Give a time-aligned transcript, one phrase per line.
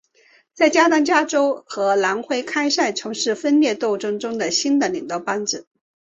[0.55, 5.67] 在加丹加省和南非开赛从事分裂斗争中的新的领导班子。